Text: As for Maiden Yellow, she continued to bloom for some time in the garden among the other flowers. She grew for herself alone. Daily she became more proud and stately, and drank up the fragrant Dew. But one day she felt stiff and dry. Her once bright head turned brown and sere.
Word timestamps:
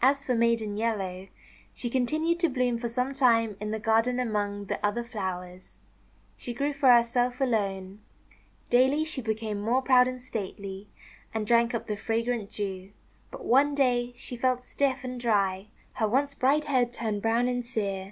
As 0.00 0.24
for 0.24 0.34
Maiden 0.34 0.78
Yellow, 0.78 1.28
she 1.74 1.90
continued 1.90 2.40
to 2.40 2.48
bloom 2.48 2.78
for 2.78 2.88
some 2.88 3.12
time 3.12 3.58
in 3.60 3.72
the 3.72 3.78
garden 3.78 4.18
among 4.18 4.64
the 4.64 4.82
other 4.82 5.04
flowers. 5.04 5.76
She 6.38 6.54
grew 6.54 6.72
for 6.72 6.90
herself 6.90 7.42
alone. 7.42 8.00
Daily 8.70 9.04
she 9.04 9.20
became 9.20 9.60
more 9.60 9.82
proud 9.82 10.08
and 10.08 10.18
stately, 10.18 10.88
and 11.34 11.46
drank 11.46 11.74
up 11.74 11.88
the 11.88 11.96
fragrant 11.98 12.48
Dew. 12.48 12.92
But 13.30 13.44
one 13.44 13.74
day 13.74 14.14
she 14.16 14.34
felt 14.34 14.64
stiff 14.64 15.04
and 15.04 15.20
dry. 15.20 15.66
Her 15.92 16.08
once 16.08 16.34
bright 16.34 16.64
head 16.64 16.90
turned 16.90 17.20
brown 17.20 17.46
and 17.46 17.62
sere. 17.62 18.08